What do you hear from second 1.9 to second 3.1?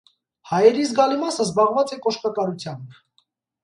է կոշկակարութեամբ։